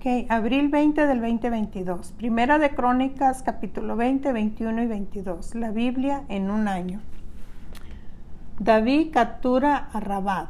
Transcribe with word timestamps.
Ok, 0.00 0.30
abril 0.30 0.68
20 0.68 1.06
del 1.06 1.20
2022. 1.20 2.12
Primera 2.12 2.58
de 2.58 2.70
Crónicas, 2.70 3.42
capítulo 3.42 3.96
20, 3.96 4.32
21 4.32 4.84
y 4.84 4.86
22. 4.86 5.54
La 5.56 5.72
Biblia 5.72 6.24
en 6.30 6.50
un 6.50 6.68
año. 6.68 7.02
David 8.58 9.10
captura 9.12 9.90
a 9.92 10.00
Rabat. 10.00 10.48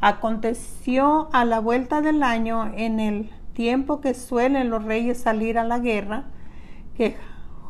Aconteció 0.00 1.28
a 1.32 1.44
la 1.44 1.58
vuelta 1.58 2.02
del 2.02 2.22
año, 2.22 2.70
en 2.76 3.00
el 3.00 3.30
tiempo 3.52 4.00
que 4.00 4.14
suelen 4.14 4.70
los 4.70 4.84
reyes 4.84 5.18
salir 5.18 5.58
a 5.58 5.64
la 5.64 5.80
guerra, 5.80 6.26
que 6.96 7.16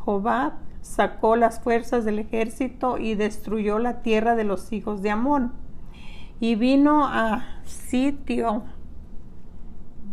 Jobab 0.05 0.53
sacó 0.81 1.35
las 1.37 1.59
fuerzas 1.59 2.05
del 2.05 2.19
ejército 2.19 2.99
y 2.99 3.15
destruyó 3.15 3.79
la 3.79 4.03
tierra 4.03 4.35
de 4.35 4.43
los 4.43 4.71
hijos 4.71 5.01
de 5.01 5.09
Amón. 5.09 5.53
Y 6.39 6.53
vino 6.53 7.07
a 7.07 7.45
sitio, 7.63 8.61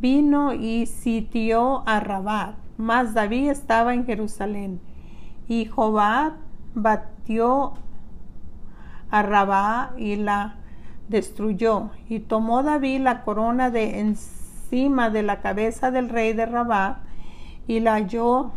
vino 0.01 0.53
y 0.53 0.87
sitió 0.87 1.83
a 1.87 2.01
Rabat, 2.01 2.57
mas 2.77 3.15
David 3.15 3.51
estaba 3.51 3.95
en 3.95 4.07
Jerusalén. 4.07 4.81
Y 5.49 5.67
Jobab 5.67 6.35
batió 6.75 7.75
a 9.11 9.23
Rabá 9.23 9.93
y 9.97 10.17
la 10.17 10.57
destruyó. 11.09 11.91
Y 12.09 12.21
tomó 12.21 12.63
David 12.63 13.01
la 13.01 13.23
corona 13.23 13.71
de 13.71 14.01
encima 14.01 15.11
de 15.11 15.23
la 15.23 15.41
cabeza 15.41 15.91
del 15.91 16.09
rey 16.09 16.33
de 16.33 16.47
Rabá 16.47 17.01
y 17.67 17.81
la 17.81 17.95
halló 17.95 18.53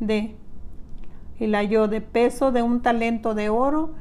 de 0.00 0.36
y 1.38 1.46
la 1.48 1.58
halló 1.58 1.88
de 1.88 2.00
peso 2.00 2.52
de 2.52 2.62
un 2.62 2.80
talento 2.80 3.34
de 3.34 3.48
oro 3.48 3.94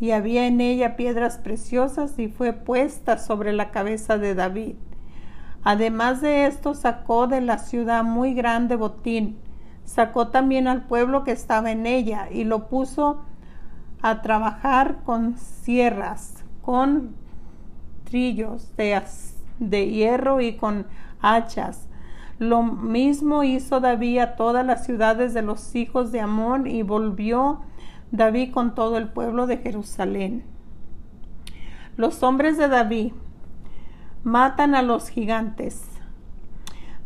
y 0.00 0.12
había 0.12 0.46
en 0.46 0.60
ella 0.60 0.96
piedras 0.96 1.38
preciosas 1.38 2.18
y 2.18 2.28
fue 2.28 2.52
puesta 2.52 3.18
sobre 3.18 3.52
la 3.52 3.70
cabeza 3.70 4.16
de 4.16 4.34
David. 4.34 4.76
Además 5.64 6.20
de 6.20 6.46
esto 6.46 6.74
sacó 6.74 7.26
de 7.26 7.40
la 7.40 7.58
ciudad 7.58 8.04
muy 8.04 8.34
grande 8.34 8.76
botín, 8.76 9.38
sacó 9.84 10.28
también 10.28 10.68
al 10.68 10.84
pueblo 10.86 11.24
que 11.24 11.32
estaba 11.32 11.70
en 11.70 11.86
ella 11.86 12.28
y 12.30 12.44
lo 12.44 12.68
puso 12.68 13.22
a 14.02 14.22
trabajar 14.22 14.98
con 15.04 15.36
sierras, 15.36 16.44
con 16.62 17.16
trillos 18.04 18.74
de, 18.76 19.00
de 19.58 19.90
hierro 19.90 20.40
y 20.40 20.56
con 20.56 20.86
hachas. 21.20 21.88
Lo 22.38 22.62
mismo 22.62 23.42
hizo 23.42 23.80
David 23.80 24.18
a 24.18 24.36
todas 24.36 24.64
las 24.64 24.86
ciudades 24.86 25.34
de 25.34 25.42
los 25.42 25.74
hijos 25.74 26.12
de 26.12 26.20
Amón 26.20 26.66
y 26.66 26.82
volvió 26.82 27.62
David 28.12 28.52
con 28.52 28.74
todo 28.74 28.96
el 28.96 29.08
pueblo 29.08 29.46
de 29.46 29.58
Jerusalén. 29.58 30.44
Los 31.96 32.22
hombres 32.22 32.56
de 32.56 32.68
David 32.68 33.12
matan 34.24 34.74
a 34.74 34.82
los 34.82 35.08
gigantes. 35.08 35.82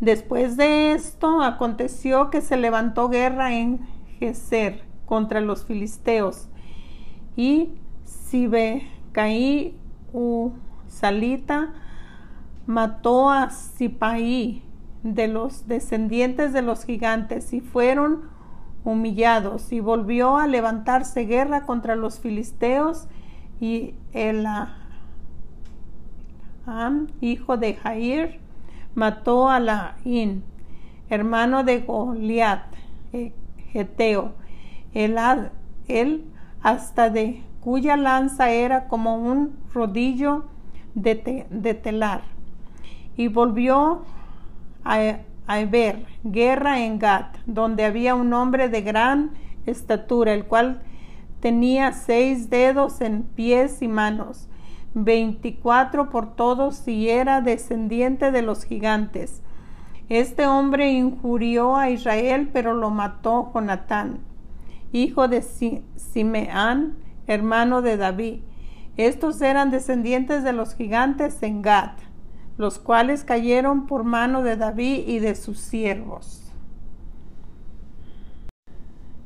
Después 0.00 0.56
de 0.56 0.92
esto 0.92 1.42
aconteció 1.42 2.30
que 2.30 2.40
se 2.40 2.56
levantó 2.56 3.08
guerra 3.08 3.54
en 3.54 3.80
Geser 4.18 4.82
contra 5.06 5.40
los 5.40 5.64
filisteos 5.64 6.48
y 7.36 7.74
Sibecaí 8.04 9.76
u 10.12 10.52
Salita 10.88 11.72
mató 12.66 13.30
a 13.30 13.50
Sipaí 13.50 14.62
de 15.02 15.28
los 15.28 15.66
descendientes 15.66 16.52
de 16.52 16.62
los 16.62 16.84
gigantes 16.84 17.52
y 17.52 17.60
fueron 17.60 18.30
humillados 18.84 19.72
y 19.72 19.80
volvió 19.80 20.36
a 20.36 20.46
levantarse 20.46 21.26
guerra 21.26 21.64
contra 21.64 21.96
los 21.96 22.20
filisteos 22.20 23.06
y 23.60 23.94
el 24.12 24.46
hijo 27.20 27.56
de 27.56 27.74
Jair 27.74 28.40
mató 28.94 29.48
a 29.48 29.58
Laín, 29.58 30.44
hermano 31.08 31.64
de 31.64 31.80
Goliat, 31.80 32.64
eh, 33.12 33.32
Geteo, 33.72 34.32
el 34.94 35.18
él 35.88 36.24
hasta 36.62 37.10
de 37.10 37.42
cuya 37.60 37.96
lanza 37.96 38.50
era 38.50 38.88
como 38.88 39.16
un 39.16 39.56
rodillo 39.72 40.44
de, 40.94 41.14
telar. 41.82 42.22
Y 43.16 43.28
volvió 43.28 44.04
a, 44.84 45.18
a, 45.46 45.64
ver 45.64 46.06
guerra 46.24 46.84
en 46.84 46.98
Gat, 46.98 47.36
donde 47.46 47.84
había 47.84 48.14
un 48.14 48.32
hombre 48.32 48.68
de 48.68 48.82
gran 48.82 49.30
estatura, 49.66 50.34
el 50.34 50.44
cual 50.44 50.82
tenía 51.40 51.92
seis 51.92 52.50
dedos 52.50 53.00
en 53.00 53.22
pies 53.22 53.82
y 53.82 53.88
manos, 53.88 54.48
veinticuatro 54.94 56.10
por 56.10 56.34
todos 56.34 56.86
y 56.86 57.08
era 57.08 57.40
descendiente 57.40 58.30
de 58.30 58.42
los 58.42 58.64
gigantes. 58.64 59.42
Este 60.08 60.46
hombre 60.46 60.92
injurió 60.92 61.76
a 61.76 61.90
Israel, 61.90 62.50
pero 62.52 62.74
lo 62.74 62.90
mató 62.90 63.50
Jonatán 63.54 64.32
hijo 64.92 65.26
de 65.26 65.42
Simeán, 65.96 66.96
hermano 67.26 67.82
de 67.82 67.96
David. 67.96 68.40
Estos 68.96 69.40
eran 69.40 69.70
descendientes 69.70 70.44
de 70.44 70.52
los 70.52 70.74
gigantes 70.74 71.42
en 71.42 71.62
Gad, 71.62 71.92
los 72.58 72.78
cuales 72.78 73.24
cayeron 73.24 73.86
por 73.86 74.04
mano 74.04 74.42
de 74.42 74.56
David 74.56 75.08
y 75.08 75.18
de 75.18 75.34
sus 75.34 75.58
siervos. 75.58 76.52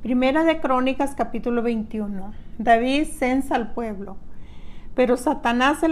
Primera 0.03 0.45
de 0.45 0.61
Crónicas 0.61 1.17
capítulo 1.17 1.63
21. 1.63 2.33
David 2.59 3.07
censa 3.07 3.57
al 3.57 3.73
pueblo. 3.73 4.17
Pero 4.97 5.19
Satanás 5.19 5.81
se 5.81 5.89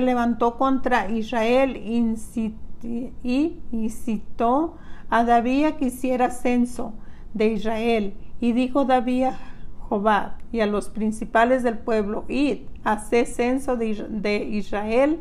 levantó, 0.00 0.56
contra 0.56 1.10
Israel 1.10 1.76
y 1.76 3.58
incitó 3.70 4.78
a 5.10 5.22
David 5.22 5.64
a 5.66 5.76
que 5.76 5.84
hiciera 5.84 6.30
censo 6.30 6.94
de 7.34 7.48
Israel 7.48 8.14
y 8.40 8.52
dijo 8.52 8.86
David 8.86 9.24
a 9.24 9.38
Jobab 9.80 10.38
y 10.50 10.60
a 10.60 10.66
los 10.66 10.88
principales 10.88 11.62
del 11.62 11.76
pueblo, 11.76 12.24
id, 12.26 12.60
haced 12.84 13.26
censo 13.26 13.76
de, 13.76 14.48
Israel 14.50 15.20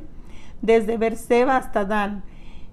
desde 0.61 0.95
Berseba 0.95 1.57
hasta 1.57 1.83
Dan, 1.83 2.23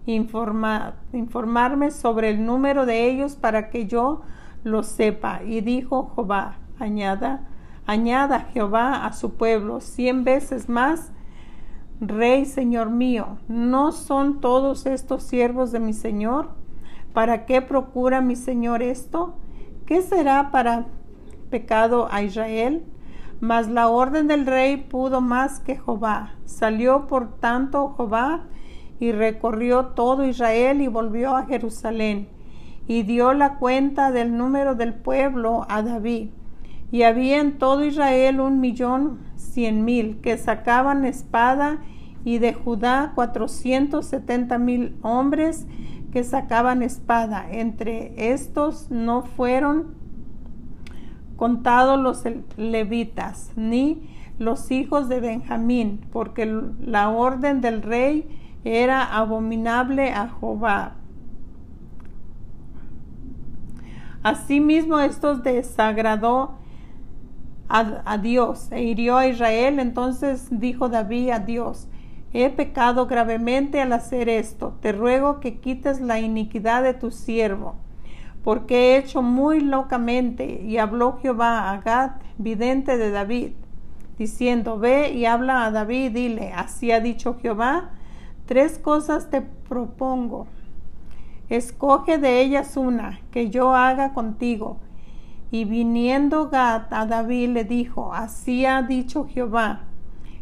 informarme 0.07 1.91
sobre 1.91 2.31
el 2.31 2.47
número 2.47 2.87
de 2.87 3.11
ellos 3.11 3.35
para 3.35 3.71
que 3.71 3.89
yo 3.89 4.23
lo 4.63 4.85
sepa. 4.85 5.43
Y 5.43 5.63
dijo 5.63 6.13
Jehová, 6.15 6.59
añada, 6.79 7.48
añada 7.89 8.41
Jehová 8.53 9.07
a 9.07 9.13
su 9.15 9.35
pueblo 9.35 9.81
cien 9.81 10.23
veces 10.23 10.69
más. 10.69 11.11
Rey, 12.01 12.45
Señor 12.45 12.91
mío, 12.91 13.39
¿no 13.49 13.91
son 13.91 14.41
todos 14.41 14.87
estos 14.87 15.25
siervos 15.25 15.73
de 15.73 15.81
mi 15.81 15.95
Señor? 15.95 16.51
¿Para 17.13 17.47
qué 17.47 17.63
procura 17.63 18.21
mi 18.21 18.37
Señor 18.37 18.83
esto? 18.83 19.35
¿Qué 19.87 20.03
será 20.03 20.51
para 20.53 20.87
pecado 21.51 22.09
a 22.13 22.23
Israel? 22.23 22.85
Mas 23.41 23.69
la 23.69 23.89
orden 23.89 24.29
del 24.29 24.45
rey 24.45 24.77
pudo 24.77 25.23
más 25.23 25.59
que 25.59 25.77
Jehová. 25.77 26.35
Salió 26.45 27.07
por 27.07 27.41
tanto 27.41 27.95
Jehová 27.97 28.45
y 29.01 29.13
recorrió 29.13 29.87
todo 29.87 30.27
Israel 30.27 30.83
y 30.83 30.89
volvió 30.89 31.35
a 31.35 31.47
Jerusalén 31.47 32.29
y 32.87 33.03
dio 33.03 33.33
la 33.33 33.55
cuenta 33.55 34.11
del 34.11 34.37
número 34.37 34.75
del 34.75 34.93
pueblo 34.93 35.67
a 35.71 35.83
David. 35.83 36.31
Y 36.91 37.03
había 37.03 37.41
en 37.41 37.59
todo 37.59 37.85
Israel 37.85 38.41
un 38.41 38.61
millón 38.61 39.19
cien 39.37 39.85
mil 39.85 40.21
que 40.21 40.39
sacaban 40.39 41.05
espada 41.05 41.79
y 42.25 42.39
de 42.39 42.55
Judá 42.55 43.13
cuatrocientos 43.15 44.07
setenta 44.07 44.59
mil 44.59 44.97
hombres 45.03 45.67
que 46.13 46.25
sacaban 46.25 46.83
espada. 46.83 47.47
Entre 47.51 48.33
estos 48.33 48.91
no 48.91 49.23
fueron 49.23 49.95
contados 51.37 52.01
los 52.01 52.25
levitas, 52.57 53.53
ni 53.55 54.09
los 54.39 54.71
hijos 54.71 55.09
de 55.09 55.21
Benjamín, 55.21 56.01
porque 56.11 56.47
la 56.81 57.11
orden 57.11 57.61
del 57.61 57.83
rey 57.83 58.29
era 58.65 59.05
abominable 59.05 60.11
a 60.13 60.29
Jehová. 60.29 60.95
Asimismo, 64.23 64.99
estos 64.99 65.43
desagradó 65.43 66.57
a, 67.69 68.19
Dios 68.19 68.69
e 68.73 68.83
hirió 68.83 69.17
a 69.17 69.27
Israel. 69.27 69.79
Entonces 69.79 70.49
dijo 70.51 70.89
David 70.89 71.31
a 71.31 71.39
Dios, 71.41 71.89
He 72.33 72.51
pecado 72.51 73.07
gravemente 73.07 73.81
al 73.81 73.93
hacer 73.93 74.29
esto. 74.29 74.75
Te 74.81 74.93
ruego 74.93 75.41
que 75.41 75.59
quites 75.61 76.01
la 76.01 76.21
iniquidad 76.21 76.83
de 76.83 76.93
tu 76.93 77.11
siervo, 77.11 77.77
porque 78.45 78.77
he 78.77 78.99
hecho 78.99 79.23
muy 79.23 79.61
locamente. 79.61 80.63
Y 80.63 80.79
habló 80.79 81.19
Jehová 81.23 81.71
a 81.71 81.81
Gad, 81.81 82.11
vidente 82.37 82.99
de 82.99 83.11
David, 83.11 83.53
diciendo, 84.19 84.79
Ve 84.79 85.13
y 85.13 85.25
habla 85.25 85.65
a 85.65 85.71
David 85.71 86.13
dile, 86.13 86.53
así 86.53 86.93
ha 86.93 87.01
dicho 87.01 87.39
Jehová, 87.41 87.91
tres 88.45 88.79
cosas 88.79 89.31
te 89.31 89.41
propongo. 89.41 90.47
Escoge 91.49 92.19
de 92.19 92.43
ellas 92.43 92.77
una 92.77 93.21
que 93.31 93.49
yo 93.49 93.75
haga 93.75 94.13
contigo. 94.13 94.81
Y 95.51 95.65
viniendo 95.65 96.51
Gad 96.51 96.93
a 96.93 97.07
David 97.07 97.51
le 97.51 97.65
dijo, 97.65 98.13
así 98.13 98.67
ha 98.67 98.83
dicho 98.83 99.27
Jehová, 99.27 99.81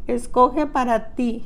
escoge 0.06 0.66
para 0.66 1.10
ti 1.14 1.44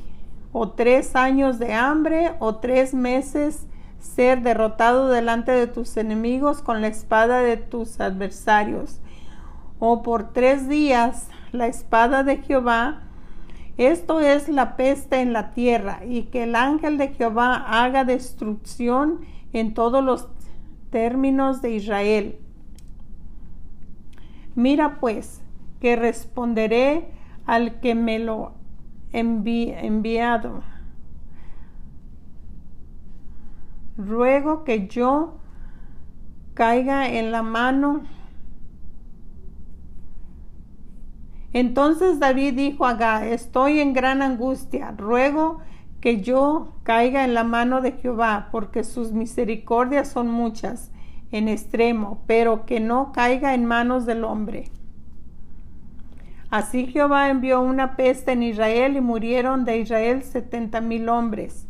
o 0.53 0.71
tres 0.71 1.15
años 1.15 1.59
de 1.59 1.75
hambre 1.75 2.35
o 2.39 2.57
tres 2.57 2.95
meses 2.95 3.67
ser 3.99 4.43
derrotado 4.43 5.09
delante 5.09 5.53
de 5.53 5.67
tus 5.67 5.97
enemigos 5.97 6.62
con 6.62 6.81
la 6.81 6.89
espada 6.89 7.41
de 7.41 7.57
tus 7.57 8.01
adversarios. 8.01 9.01
O 9.79 10.03
por 10.03 10.33
tres 10.33 10.69
días 10.69 11.29
la 11.53 11.67
espada 11.67 12.23
de 12.23 12.39
Jehová, 12.39 13.03
esto 13.77 14.21
es 14.21 14.49
la 14.49 14.77
peste 14.77 15.21
en 15.21 15.33
la 15.33 15.53
tierra, 15.53 16.01
y 16.05 16.25
que 16.25 16.43
el 16.43 16.55
ángel 16.55 16.99
de 16.99 17.09
Jehová 17.09 17.55
haga 17.55 18.05
destrucción 18.05 19.21
en 19.53 19.73
todos 19.73 20.05
los 20.05 20.29
términos 20.91 21.62
de 21.62 21.71
Israel. 21.73 22.39
Mira 24.61 25.01
pues, 25.01 25.43
que 25.81 25.97
responderé 25.97 27.11
al 27.47 27.81
que 27.81 27.95
me 27.95 28.19
lo 28.19 28.53
enviado. 29.11 30.62
Ruego 33.97 34.65
que 34.65 34.87
yo 34.87 35.39
caiga 36.53 37.09
en 37.09 37.33
la 37.33 37.43
mano. 37.43 38.03
Entonces 41.55 42.19
David 42.19 42.53
dijo 42.53 42.85
a 42.85 42.97
Gad, 42.97 43.29
estoy 43.29 43.81
en 43.81 43.95
gran 43.95 44.21
angustia, 44.21 44.91
ruego 44.91 45.61
que 46.03 46.21
yo 46.21 46.75
caiga 46.83 47.25
en 47.25 47.33
la 47.33 47.45
mano 47.45 47.81
de 47.81 47.93
Jehová, 47.93 48.51
porque 48.53 48.85
sus 48.85 49.12
misericordias 49.12 50.09
son 50.09 50.31
muchas 50.31 50.93
en 51.32 51.49
extremo, 51.49 52.23
pero 52.27 52.67
que 52.67 52.81
no 52.81 53.12
caiga 53.12 53.55
en 53.55 53.65
manos 53.65 54.06
del 54.06 54.25
hombre. 54.25 54.71
Así 56.50 56.87
Jehová 56.87 57.29
envió 57.29 57.61
una 57.61 57.97
peste 57.97 58.32
en 58.32 58.43
Israel 58.43 58.97
y 58.97 59.00
murieron 59.00 59.65
de 59.65 59.79
Israel 59.79 60.25
setenta 60.25 60.81
mil 60.81 61.09
hombres. 61.09 61.69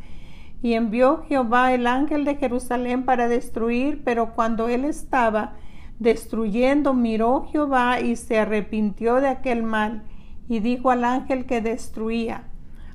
Y 0.63 0.73
envió 0.75 1.23
Jehová 1.29 1.73
el 1.75 1.87
ángel 1.87 2.25
de 2.25 2.37
Jerusalén 2.37 3.05
para 3.05 3.29
destruir, 3.29 4.03
pero 4.05 4.33
cuando 4.35 4.69
él 4.69 4.85
estaba 4.85 5.55
destruyendo, 5.99 6.95
miró 6.95 7.47
Jehová 7.53 8.01
y 8.01 8.17
se 8.17 8.39
arrepintió 8.39 9.17
de 9.17 9.29
aquel 9.29 9.63
mal, 9.63 10.03
y 10.49 10.61
dijo 10.61 10.91
al 10.91 11.05
ángel 11.05 11.45
que 11.45 11.61
destruía, 11.61 12.45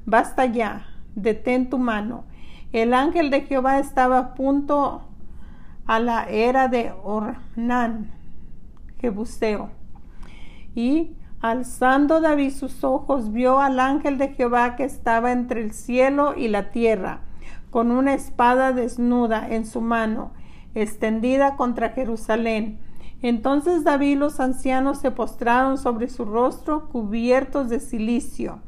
Basta 0.06 0.46
ya, 0.46 0.88
detén 1.16 1.70
tu 1.70 1.78
mano. 1.78 2.26
El 2.74 2.94
ángel 2.94 3.30
de 3.30 3.42
Jehová 3.42 3.80
estaba 3.80 4.18
a 4.20 4.34
punto 4.34 5.08
a 5.86 6.00
la 6.00 6.24
era 6.26 6.68
de 6.68 6.94
Ornán, 7.04 8.12
Jebuseo. 9.00 9.70
Y 10.74 11.16
alzando 11.42 12.22
David 12.22 12.52
sus 12.52 12.84
ojos, 12.84 13.32
vio 13.32 13.60
al 13.60 13.80
ángel 13.80 14.18
de 14.18 14.30
Jehová 14.30 14.76
que 14.76 14.84
estaba 14.84 15.32
entre 15.32 15.62
el 15.62 15.74
cielo 15.74 16.34
y 16.36 16.48
la 16.48 16.72
tierra, 16.72 17.22
con 17.70 17.92
una 17.92 18.14
espada 18.14 18.72
desnuda 18.74 19.48
en 19.50 19.66
su 19.66 19.82
mano, 19.82 20.32
extendida 20.74 21.56
contra 21.56 21.90
Jerusalén. 21.90 22.80
Entonces 23.22 23.84
David 23.84 24.12
y 24.12 24.16
los 24.16 24.40
ancianos 24.40 25.00
se 25.00 25.12
postraron 25.12 25.78
sobre 25.78 26.10
su 26.10 26.26
rostro, 26.26 26.90
cubiertos 26.90 27.70
de 27.70 27.80
cilicio. 27.80 28.60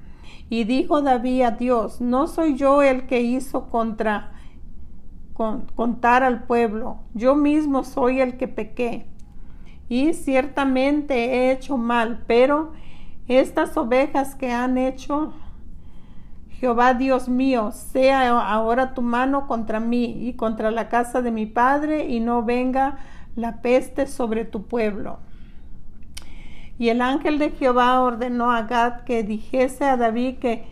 Y 0.49 0.63
dijo 0.63 1.01
David 1.01 1.41
a 1.41 1.51
Dios, 1.51 1.99
no 1.99 2.27
soy 2.27 2.55
yo 2.55 2.81
el 2.81 3.05
que 3.07 3.21
hizo 3.21 3.69
contra 3.69 4.31
contar 5.37 6.23
al 6.23 6.43
pueblo, 6.43 6.97
yo 7.13 7.35
mismo 7.35 7.83
soy 7.83 8.21
el 8.21 8.37
que 8.37 8.47
pequé. 8.47 9.05
Y 9.87 10.13
ciertamente 10.13 11.13
he 11.15 11.51
hecho 11.51 11.77
mal, 11.77 12.23
pero 12.27 12.73
estas 13.27 13.77
ovejas 13.77 14.35
que 14.35 14.51
han 14.51 14.77
hecho 14.77 15.33
Jehová 16.49 16.95
Dios 16.95 17.29
mío, 17.29 17.71
sea 17.71 18.29
ahora 18.29 18.95
tu 18.95 19.03
mano 19.03 19.45
contra 19.45 19.79
mí 19.79 20.27
y 20.27 20.33
contra 20.33 20.71
la 20.71 20.89
casa 20.89 21.21
de 21.21 21.29
mi 21.29 21.45
padre, 21.45 22.07
y 22.07 22.19
no 22.19 22.43
venga 22.43 22.97
la 23.35 23.61
peste 23.61 24.07
sobre 24.07 24.43
tu 24.43 24.63
pueblo. 24.63 25.19
Y 26.79 26.89
el 26.89 27.01
ángel 27.01 27.37
de 27.37 27.51
Jehová 27.51 28.01
ordenó 28.01 28.51
a 28.51 28.63
Gad 28.63 29.01
que 29.01 29.23
dijese 29.23 29.85
a 29.85 29.97
David 29.97 30.39
que 30.39 30.65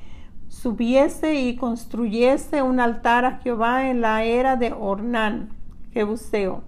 subiese 0.48 1.36
y 1.36 1.56
construyese 1.56 2.62
un 2.62 2.80
altar 2.80 3.26
a 3.26 3.38
Jehová 3.40 3.90
en 3.90 4.02
la 4.02 4.24
era 4.24 4.56
de 4.56 4.74
Ornán, 4.74 5.50
Jebuseo. 5.92 6.64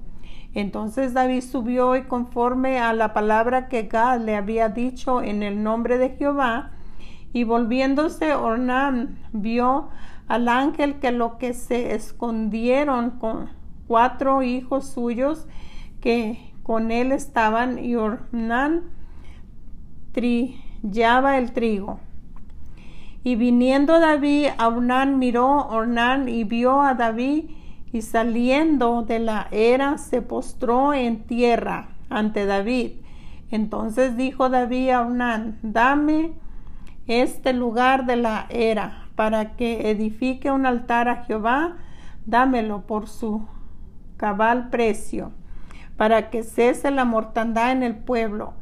Entonces 0.53 1.13
David 1.13 1.41
subió 1.41 1.95
y 1.95 2.03
conforme 2.03 2.79
a 2.79 2.93
la 2.93 3.13
palabra 3.13 3.67
que 3.67 3.83
Gad 3.83 4.21
le 4.21 4.35
había 4.35 4.69
dicho 4.69 5.21
en 5.21 5.43
el 5.43 5.61
nombre 5.61 5.97
de 5.97 6.09
Jehová, 6.11 6.71
y 7.33 7.43
volviéndose 7.43 8.33
Ornán 8.33 9.19
vio 9.33 9.89
al 10.27 10.47
ángel 10.47 10.95
que 10.99 11.11
lo 11.11 11.37
que 11.37 11.53
se 11.53 11.93
escondieron 11.93 13.11
con 13.11 13.49
cuatro 13.87 14.41
hijos 14.43 14.87
suyos 14.87 15.47
que 16.01 16.53
con 16.63 16.91
él 16.91 17.11
estaban 17.11 17.83
y 17.83 17.95
Ornán 17.95 18.85
trillaba 20.11 21.37
el 21.37 21.53
trigo. 21.53 21.99
Y 23.27 23.35
viniendo 23.35 23.99
David, 23.99 24.51
Ornán 24.57 25.19
miró 25.19 25.67
Ornán 25.67 26.29
y 26.29 26.45
vio 26.45 26.81
a 26.81 26.93
David 26.93 27.49
y 27.91 28.01
saliendo 28.01 29.01
de 29.01 29.19
la 29.19 29.49
era 29.51 29.97
se 29.97 30.21
postró 30.21 30.93
en 30.93 31.25
tierra 31.25 31.89
ante 32.09 32.45
David. 32.45 33.01
Entonces 33.51 34.15
dijo 34.15 34.47
David 34.47 34.91
a 34.91 35.01
Ornán, 35.01 35.59
dame 35.61 36.35
este 37.07 37.51
lugar 37.51 38.05
de 38.05 38.15
la 38.15 38.45
era 38.47 39.09
para 39.17 39.57
que 39.57 39.91
edifique 39.91 40.49
un 40.49 40.65
altar 40.65 41.09
a 41.09 41.25
Jehová, 41.25 41.75
dámelo 42.25 42.87
por 42.87 43.09
su 43.09 43.45
cabal 44.15 44.69
precio, 44.69 45.33
para 45.97 46.29
que 46.29 46.43
cese 46.43 46.91
la 46.91 47.03
mortandad 47.03 47.73
en 47.73 47.83
el 47.83 47.97
pueblo. 47.97 48.53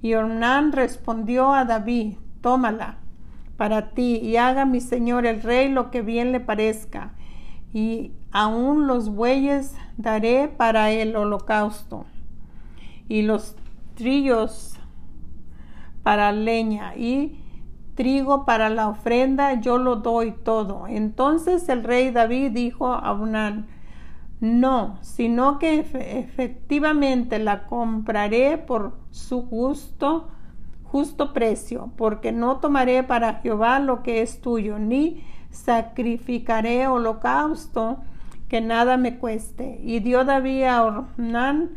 Y 0.00 0.14
Ornán 0.14 0.72
respondió 0.72 1.52
a 1.52 1.66
David, 1.66 2.14
tómala 2.40 3.03
para 3.56 3.90
ti 3.90 4.16
y 4.16 4.36
haga 4.36 4.64
mi 4.64 4.80
señor 4.80 5.26
el 5.26 5.42
rey 5.42 5.68
lo 5.68 5.90
que 5.90 6.02
bien 6.02 6.32
le 6.32 6.40
parezca. 6.40 7.14
Y 7.72 8.12
aún 8.30 8.86
los 8.86 9.08
bueyes 9.08 9.74
daré 9.96 10.48
para 10.48 10.90
el 10.90 11.16
holocausto 11.16 12.06
y 13.08 13.22
los 13.22 13.56
trillos 13.94 14.78
para 16.02 16.32
leña 16.32 16.94
y 16.96 17.40
trigo 17.94 18.44
para 18.44 18.68
la 18.68 18.88
ofrenda, 18.88 19.60
yo 19.60 19.78
lo 19.78 19.96
doy 19.96 20.32
todo. 20.32 20.86
Entonces 20.88 21.68
el 21.68 21.84
rey 21.84 22.10
David 22.10 22.52
dijo 22.52 22.92
a 22.92 22.98
Abunán, 22.98 23.66
no, 24.40 24.98
sino 25.00 25.58
que 25.58 25.78
efectivamente 25.78 27.38
la 27.38 27.66
compraré 27.66 28.58
por 28.58 28.98
su 29.10 29.42
justo, 29.42 30.28
justo 30.94 31.32
precio, 31.32 31.90
porque 31.96 32.30
no 32.30 32.58
tomaré 32.58 33.02
para 33.02 33.40
Jehová 33.40 33.80
lo 33.80 34.04
que 34.04 34.22
es 34.22 34.40
tuyo, 34.40 34.78
ni 34.78 35.24
sacrificaré 35.50 36.86
holocausto 36.86 37.98
que 38.48 38.60
nada 38.60 38.96
me 38.96 39.18
cueste. 39.18 39.80
Y 39.82 39.98
dio 39.98 40.24
David 40.24 40.62
a 40.62 40.84
Ornán 40.84 41.72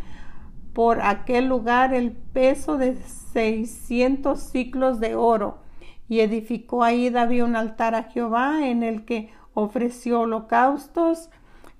por 0.72 1.02
aquel 1.02 1.48
lugar 1.48 1.96
el 1.96 2.12
peso 2.12 2.78
de 2.78 2.96
seiscientos 2.96 4.40
ciclos 4.40 5.00
de 5.00 5.16
oro 5.16 5.62
y 6.08 6.20
edificó 6.20 6.84
ahí 6.84 7.10
David 7.10 7.44
un 7.44 7.56
altar 7.56 7.96
a 7.96 8.04
Jehová 8.04 8.68
en 8.68 8.84
el 8.84 9.04
que 9.04 9.32
ofreció 9.56 10.20
holocaustos 10.20 11.32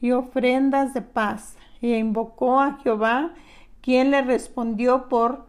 y 0.02 0.10
ofrendas 0.10 0.96
de 0.96 1.04
paz. 1.04 1.56
Y 1.82 1.94
invocó 1.94 2.60
a 2.60 2.80
Jehová, 2.80 3.36
quien 3.82 4.10
le 4.10 4.24
respondió 4.24 5.08
por, 5.08 5.46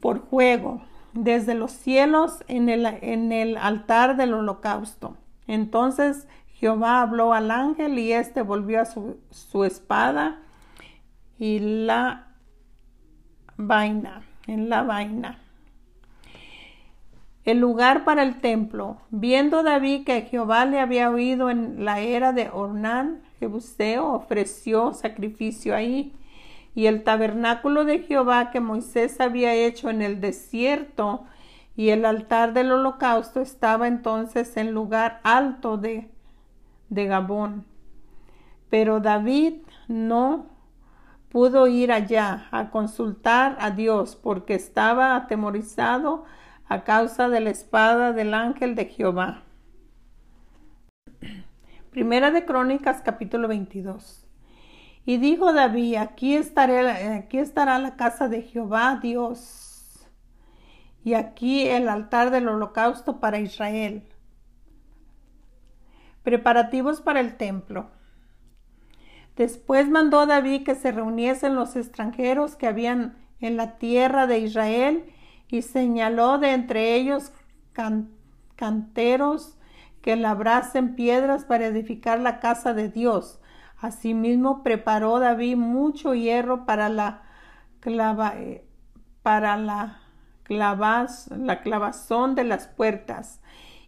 por 0.00 0.20
juego 0.20 0.82
desde 1.12 1.54
los 1.54 1.72
cielos 1.72 2.44
en 2.48 2.68
el, 2.68 2.86
en 2.86 3.32
el 3.32 3.56
altar 3.56 4.16
del 4.16 4.34
holocausto. 4.34 5.16
Entonces 5.46 6.28
Jehová 6.54 7.02
habló 7.02 7.32
al 7.32 7.50
ángel 7.50 7.98
y 7.98 8.12
éste 8.12 8.42
volvió 8.42 8.80
a 8.80 8.84
su, 8.84 9.18
su 9.30 9.64
espada 9.64 10.40
y 11.38 11.58
la 11.58 12.28
vaina, 13.56 14.22
en 14.46 14.68
la 14.68 14.82
vaina. 14.82 15.38
El 17.44 17.58
lugar 17.58 18.04
para 18.04 18.22
el 18.22 18.40
templo. 18.40 18.98
Viendo 19.10 19.62
David 19.62 20.04
que 20.04 20.22
Jehová 20.22 20.66
le 20.66 20.78
había 20.78 21.10
oído 21.10 21.48
en 21.50 21.84
la 21.84 22.00
era 22.00 22.32
de 22.32 22.50
Ornán, 22.50 23.22
Jebuseo, 23.38 24.12
ofreció 24.12 24.92
sacrificio 24.92 25.74
ahí. 25.74 26.14
Y 26.74 26.86
el 26.86 27.02
tabernáculo 27.02 27.84
de 27.84 28.00
Jehová 28.00 28.50
que 28.50 28.60
Moisés 28.60 29.20
había 29.20 29.54
hecho 29.54 29.90
en 29.90 30.02
el 30.02 30.20
desierto 30.20 31.24
y 31.76 31.90
el 31.90 32.04
altar 32.04 32.52
del 32.52 32.72
holocausto 32.72 33.40
estaba 33.40 33.88
entonces 33.88 34.56
en 34.56 34.72
lugar 34.72 35.20
alto 35.24 35.76
de, 35.78 36.10
de 36.88 37.06
Gabón. 37.06 37.64
Pero 38.68 39.00
David 39.00 39.54
no 39.88 40.46
pudo 41.30 41.66
ir 41.66 41.92
allá 41.92 42.48
a 42.50 42.70
consultar 42.70 43.56
a 43.60 43.70
Dios 43.70 44.16
porque 44.16 44.54
estaba 44.54 45.16
atemorizado 45.16 46.24
a 46.68 46.84
causa 46.84 47.28
de 47.28 47.40
la 47.40 47.50
espada 47.50 48.12
del 48.12 48.34
ángel 48.34 48.74
de 48.74 48.86
Jehová. 48.86 49.42
Primera 51.90 52.30
de 52.30 52.44
Crónicas, 52.44 53.02
capítulo 53.02 53.48
22. 53.48 54.29
Y 55.04 55.16
dijo 55.16 55.52
David, 55.52 55.96
aquí, 55.96 56.36
estará 56.36 57.78
la 57.78 57.96
casa 57.96 58.28
de 58.28 58.42
Jehová 58.42 58.98
Dios, 59.02 60.06
y 61.02 61.14
aquí 61.14 61.66
el 61.66 61.88
altar 61.88 62.30
del 62.30 62.48
holocausto 62.48 63.20
para 63.20 63.40
Israel. 63.40 64.02
Preparativos 66.22 67.00
para 67.00 67.20
el 67.20 67.36
templo. 67.36 67.90
Después 69.36 69.88
mandó 69.88 70.26
David 70.26 70.64
que 70.64 70.74
se 70.74 70.92
reuniesen 70.92 71.54
los 71.54 71.74
extranjeros 71.76 72.56
que 72.56 72.66
habían 72.66 73.16
en 73.40 73.56
la 73.56 73.78
tierra 73.78 74.26
de 74.26 74.40
Israel 74.40 75.04
y 75.48 75.62
señaló 75.62 76.36
de 76.36 76.52
entre 76.52 76.94
ellos 76.94 77.32
canteros 78.56 79.56
que 80.02 80.16
labrasen 80.16 80.94
piedras 80.94 81.46
para 81.46 81.66
edificar 81.66 82.20
la 82.20 82.38
casa 82.40 82.74
de 82.74 82.90
Dios. 82.90 83.39
Asimismo 83.80 84.62
preparó 84.62 85.18
David 85.18 85.56
mucho 85.56 86.14
hierro 86.14 86.66
para 86.66 86.88
la 86.88 87.22
clava, 87.80 88.34
eh, 88.36 88.64
para 89.22 89.56
la, 89.56 90.00
clavaz, 90.42 91.28
la 91.30 91.62
clavazón 91.62 92.34
de 92.34 92.44
las 92.44 92.66
puertas 92.66 93.40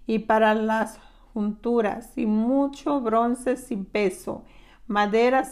y 0.06 0.20
para 0.20 0.54
las 0.54 0.98
junturas 1.34 2.16
y 2.16 2.26
mucho 2.26 3.00
bronce 3.00 3.56
sin 3.56 3.84
peso 3.84 4.44
madera, 4.92 5.48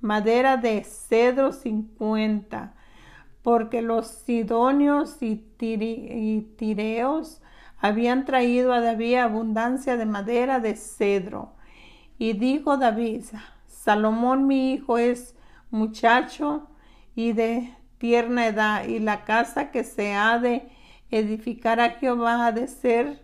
madera 0.00 0.56
de 0.56 0.84
cedro 0.84 1.52
cincuenta, 1.52 2.74
porque 3.42 3.82
los 3.82 4.06
sidonios 4.06 5.18
y, 5.20 5.36
tireos 6.56 7.42
habían 7.78 8.24
traído 8.24 8.72
a 8.72 8.80
David 8.80 9.16
abundancia 9.16 9.96
de 9.96 10.06
madera 10.06 10.60
de 10.60 10.76
cedro. 10.76 11.52
Y 12.18 12.34
dijo 12.34 12.76
David, 12.76 13.24
Salomón 13.82 14.46
mi 14.46 14.74
hijo 14.74 14.96
es 14.96 15.34
muchacho 15.72 16.68
y 17.16 17.32
de 17.32 17.74
tierna 17.98 18.46
edad, 18.46 18.84
y 18.84 19.00
la 19.00 19.24
casa 19.24 19.72
que 19.72 19.82
se 19.82 20.14
ha 20.14 20.38
de 20.38 20.68
edificar 21.10 21.80
a 21.80 21.90
Jehová 21.90 22.46
ha 22.46 22.52
de 22.52 22.68
ser 22.68 23.20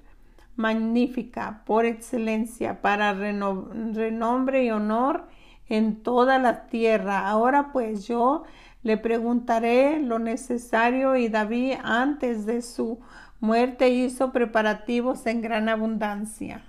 magnífica 0.57 1.63
por 1.65 1.85
excelencia 1.87 2.83
para 2.83 3.13
renombre 3.13 4.65
y 4.65 4.73
honor 4.73 5.29
en 5.69 6.03
toda 6.03 6.41
la 6.41 6.67
tierra. 6.67 7.29
Ahora 7.29 7.71
pues 7.71 8.09
yo 8.09 8.43
le 8.83 8.97
preguntaré 8.97 10.01
lo 10.01 10.19
necesario 10.19 11.15
y 11.15 11.29
David 11.29 11.75
antes 11.85 12.47
de 12.47 12.63
su 12.63 12.99
muerte 13.39 13.91
hizo 13.91 14.33
preparativos 14.33 15.25
en 15.27 15.41
gran 15.41 15.69
abundancia. 15.69 16.65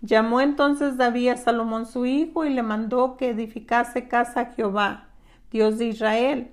Llamó 0.00 0.40
entonces 0.40 0.96
David 0.96 1.28
a 1.30 1.36
Salomón 1.36 1.86
su 1.86 2.06
hijo 2.06 2.44
y 2.44 2.50
le 2.50 2.62
mandó 2.62 3.16
que 3.16 3.30
edificase 3.30 4.08
casa 4.08 4.40
a 4.40 4.52
Jehová, 4.52 5.08
Dios 5.50 5.78
de 5.78 5.86
Israel. 5.86 6.50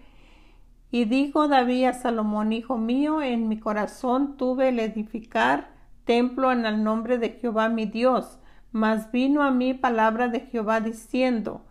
Y 0.91 1.05
dijo 1.05 1.47
David 1.47 1.85
a 1.85 1.93
Salomón, 1.93 2.53
hijo 2.53 2.77
mío, 2.77 3.21
en 3.21 3.47
mi 3.47 3.59
corazón 3.59 4.37
tuve 4.37 4.69
el 4.69 4.79
edificar 4.79 5.71
templo 6.05 6.51
en 6.51 6.65
el 6.65 6.83
nombre 6.83 7.17
de 7.17 7.29
Jehová 7.29 7.69
mi 7.69 7.85
Dios 7.85 8.39
mas 8.73 9.11
vino 9.11 9.43
a 9.43 9.51
mí 9.51 9.75
palabra 9.75 10.27
de 10.27 10.41
Jehová 10.41 10.81
diciendo, 10.81 11.61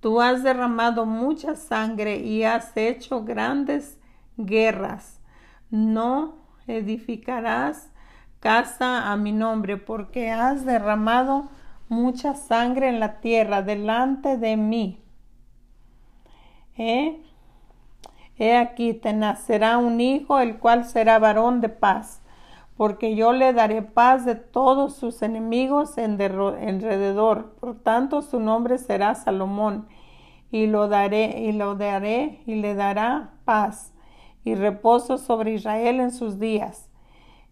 Tú 0.00 0.20
has 0.20 0.42
derramado 0.42 1.04
mucha 1.04 1.56
sangre 1.56 2.18
y 2.18 2.44
has 2.44 2.76
hecho 2.76 3.24
grandes 3.24 3.98
guerras. 4.36 5.20
No 5.70 6.36
edificarás 6.66 7.90
casa 8.44 9.10
a 9.10 9.16
mi 9.16 9.32
nombre, 9.32 9.78
porque 9.78 10.30
has 10.30 10.66
derramado 10.66 11.48
mucha 11.88 12.34
sangre 12.34 12.90
en 12.90 13.00
la 13.00 13.20
tierra 13.22 13.62
delante 13.62 14.36
de 14.36 14.58
mí. 14.58 15.00
¿Eh? 16.76 17.22
He 18.36 18.56
aquí 18.56 18.92
te 18.92 19.14
nacerá 19.14 19.78
un 19.78 19.98
hijo, 20.02 20.40
el 20.40 20.58
cual 20.58 20.84
será 20.84 21.18
varón 21.18 21.62
de 21.62 21.70
paz 21.70 22.20
porque 22.76 23.14
yo 23.14 23.32
le 23.32 23.52
daré 23.52 23.82
paz 23.82 24.24
de 24.24 24.34
todos 24.34 24.96
sus 24.96 25.22
enemigos 25.22 25.96
en 25.96 26.20
alrededor. 26.20 27.54
Por 27.60 27.78
tanto, 27.78 28.22
su 28.22 28.40
nombre 28.40 28.78
será 28.78 29.14
Salomón, 29.14 29.86
y 30.50 30.66
lo 30.66 30.88
daré, 30.88 31.40
y 31.40 31.52
lo 31.52 31.76
daré, 31.76 32.42
y 32.46 32.56
le 32.56 32.74
dará 32.74 33.30
paz 33.44 33.92
y 34.44 34.54
reposo 34.54 35.18
sobre 35.18 35.54
Israel 35.54 36.00
en 36.00 36.10
sus 36.10 36.38
días. 36.38 36.90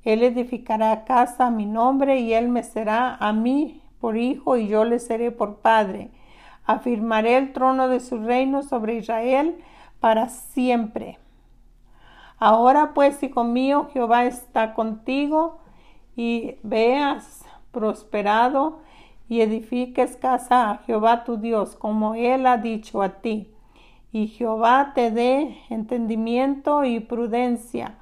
Él 0.05 0.23
edificará 0.23 1.05
casa 1.05 1.47
a 1.47 1.51
mi 1.51 1.67
nombre, 1.67 2.21
y 2.21 2.35
él 2.35 2.49
me 2.49 2.63
será 2.63 3.15
a 3.15 3.33
mí 3.33 3.83
por 4.01 4.17
hijo, 4.17 4.57
y 4.57 4.69
yo 4.69 4.85
le 4.85 4.99
seré 4.99 5.31
por 5.31 5.57
padre. 5.57 6.11
Afirmaré 6.65 7.37
el 7.37 7.53
trono 7.53 7.89
de 7.89 8.01
su 8.01 8.19
reino 8.19 8.63
sobre 8.63 8.97
Israel 8.97 9.57
para 10.01 10.29
siempre 10.29 11.19
Ahora 12.45 12.91
pues, 12.93 13.23
hijo 13.23 13.45
mío, 13.45 13.89
Jehová 13.93 14.25
está 14.25 14.75
contigo 14.75 15.61
y 16.17 16.57
veas 16.65 17.45
prosperado 17.71 18.81
y 19.29 19.43
edifiques 19.43 20.17
casa 20.17 20.73
a 20.73 20.79
Jehová 20.79 21.23
tu 21.23 21.37
Dios, 21.37 21.77
como 21.77 22.17
él 22.17 22.49
ha 22.49 22.57
dicho 22.57 23.01
a 23.01 23.21
ti. 23.21 23.55
Y 24.11 24.27
Jehová 24.27 24.91
te 24.93 25.13
dé 25.13 25.57
entendimiento 25.71 26.83
y 26.83 26.99
prudencia, 26.99 27.95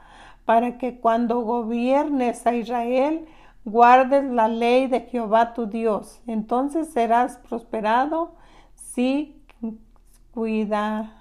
para 0.50 0.78
que 0.78 0.98
cuando 0.98 1.42
gobiernes 1.42 2.44
a 2.44 2.56
Israel, 2.56 3.24
guardes 3.64 4.24
la 4.24 4.48
ley 4.48 4.88
de 4.88 5.02
Jehová 5.02 5.54
tu 5.54 5.66
Dios. 5.66 6.20
Entonces 6.26 6.88
serás 6.88 7.36
prosperado 7.36 8.34
si, 8.74 9.40
cuida, 10.34 11.12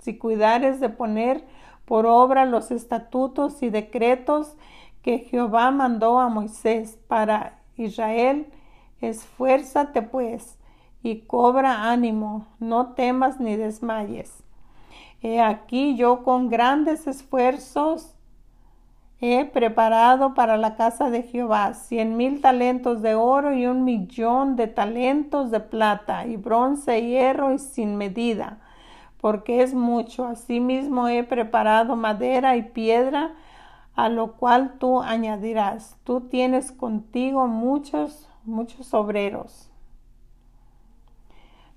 si 0.00 0.18
cuidares 0.18 0.80
de 0.80 0.90
poner 0.90 1.46
por 1.86 2.04
obra 2.04 2.44
los 2.44 2.70
estatutos 2.70 3.62
y 3.62 3.70
decretos 3.70 4.54
que 5.00 5.20
Jehová 5.20 5.70
mandó 5.70 6.20
a 6.20 6.28
Moisés 6.28 6.98
para 7.08 7.58
Israel. 7.78 8.52
Esfuérzate 9.00 10.02
pues 10.02 10.58
y 11.02 11.20
cobra 11.20 11.90
ánimo, 11.90 12.46
no 12.58 12.88
temas 12.88 13.40
ni 13.40 13.56
desmayes. 13.56 14.44
He 15.22 15.40
aquí 15.40 15.96
yo 15.96 16.22
con 16.22 16.50
grandes 16.50 17.06
esfuerzos 17.06 18.12
he 19.20 19.44
preparado 19.44 20.34
para 20.34 20.56
la 20.56 20.76
casa 20.76 21.10
de 21.10 21.22
Jehová 21.22 21.74
cien 21.74 22.16
mil 22.16 22.40
talentos 22.40 23.02
de 23.02 23.14
oro 23.14 23.54
y 23.54 23.66
un 23.66 23.84
millón 23.84 24.56
de 24.56 24.66
talentos 24.66 25.50
de 25.50 25.60
plata 25.60 26.26
y 26.26 26.36
bronce, 26.36 27.02
hierro 27.02 27.52
y 27.52 27.58
sin 27.58 27.96
medida 27.96 28.58
porque 29.26 29.62
es 29.62 29.74
mucho. 29.74 30.26
Asimismo 30.26 31.08
he 31.08 31.24
preparado 31.24 31.96
madera 31.96 32.56
y 32.56 32.62
piedra, 32.62 33.34
a 33.96 34.08
lo 34.08 34.34
cual 34.34 34.74
tú 34.78 35.00
añadirás. 35.00 35.96
Tú 36.04 36.22
tienes 36.22 36.70
contigo 36.70 37.48
muchos, 37.48 38.28
muchos 38.44 38.94
obreros, 38.94 39.70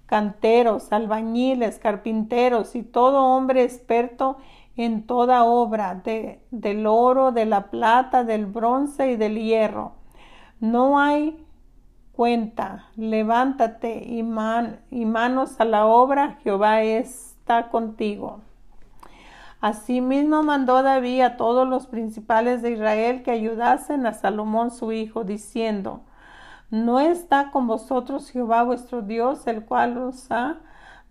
canteros, 0.06 0.92
albañiles, 0.92 1.80
carpinteros 1.80 2.76
y 2.76 2.84
todo 2.84 3.26
hombre 3.26 3.64
experto 3.64 4.38
en 4.86 5.06
toda 5.06 5.44
obra, 5.44 5.96
de, 5.96 6.42
del 6.52 6.88
oro, 6.88 7.32
de 7.32 7.46
la 7.46 7.70
plata, 7.70 8.24
del 8.24 8.46
bronce 8.46 9.12
y 9.12 9.16
del 9.18 9.38
hierro. 9.38 9.94
No 10.60 11.00
hay 11.00 11.46
cuenta, 12.14 12.88
levántate 12.96 14.04
y, 14.06 14.20
y 14.20 15.06
manos 15.06 15.60
a 15.60 15.66
la 15.66 15.86
obra, 15.86 16.38
Jehová 16.44 16.82
es 16.84 17.30
contigo. 17.72 18.42
Asimismo 19.60 20.44
mandó 20.44 20.84
David 20.84 21.22
a 21.22 21.38
todos 21.38 21.68
los 21.68 21.88
principales 21.88 22.62
de 22.62 22.72
Israel 22.72 23.24
que 23.24 23.32
ayudasen 23.32 24.06
a 24.06 24.14
Salomón 24.14 24.72
su 24.72 24.92
hijo, 24.92 25.24
diciendo, 25.24 26.02
¿No 26.70 27.00
está 27.00 27.52
con 27.52 27.68
vosotros 27.68 28.30
Jehová 28.30 28.64
vuestro 28.64 29.02
Dios, 29.02 29.48
el 29.48 29.66
cual 29.66 29.98
os 29.98 30.32
ha 30.32 30.58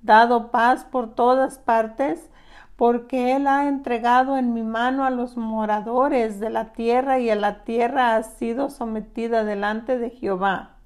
dado 0.03 0.51
paz 0.51 0.85
por 0.85 1.15
todas 1.15 1.59
partes? 1.59 2.31
Porque 2.78 3.35
él 3.35 3.49
ha 3.49 3.66
entregado 3.66 4.38
en 4.38 4.54
mi 4.54 4.62
mano 4.62 5.04
a 5.04 5.11
los 5.11 5.37
moradores 5.37 6.38
de 6.38 6.49
la 6.49 6.73
tierra 6.73 7.18
y 7.18 7.28
a 7.28 7.35
la 7.35 7.64
tierra 7.64 8.14
ha 8.14 8.23
sido 8.23 8.70
sometida 8.70 9.42
delante 9.42 9.99
de 9.99 10.11
Jehová 10.11 10.76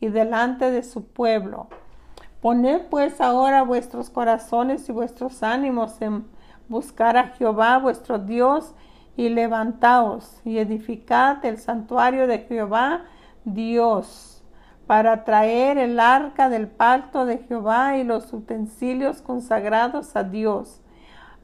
y 0.00 0.08
delante 0.08 0.70
de 0.70 0.82
su 0.82 1.06
pueblo. 1.06 1.68
Poned 2.40 2.86
pues 2.88 3.20
ahora 3.20 3.64
vuestros 3.64 4.08
corazones 4.08 4.88
y 4.88 4.92
vuestros 4.92 5.42
ánimos 5.42 6.00
en 6.00 6.26
buscar 6.68 7.18
a 7.18 7.28
Jehová 7.28 7.76
vuestro 7.80 8.18
Dios 8.18 8.74
y 9.14 9.28
levantaos 9.28 10.40
y 10.42 10.56
edificad 10.56 11.44
el 11.44 11.58
santuario 11.58 12.26
de 12.26 12.38
Jehová 12.38 13.04
Dios 13.44 14.42
para 14.86 15.24
traer 15.24 15.76
el 15.76 16.00
arca 16.00 16.48
del 16.48 16.66
pacto 16.66 17.26
de 17.26 17.38
Jehová 17.40 17.98
y 17.98 18.04
los 18.04 18.32
utensilios 18.32 19.20
consagrados 19.20 20.16
a 20.16 20.22
Dios 20.22 20.80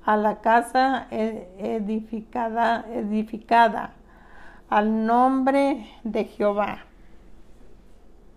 a 0.04 0.16
la 0.16 0.40
casa 0.40 1.06
edificada, 1.11 2.85
edificada 2.92 3.92
al 4.68 5.06
nombre 5.06 5.87
de 6.02 6.25
Jehová. 6.25 6.91